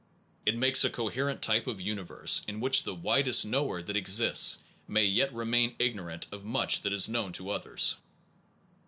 [0.47, 5.05] It makes a coherent type of universe in which the widest knower that exists may
[5.05, 7.97] yet remain ignorant of much that is known to others.